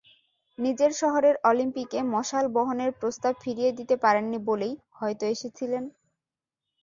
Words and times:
নিজের 0.57 0.91
শহরের 0.93 1.35
অলিম্পিকে 1.43 1.99
মশাল 2.13 2.45
বহনের 2.55 2.91
প্রস্তাব 2.99 3.33
ফিরিয়ে 3.43 3.71
দিতে 3.79 3.95
পারেননি 4.03 4.39
বলেই 4.49 4.73
হয়তো 4.97 5.23
এসেছিলেন। 5.27 5.83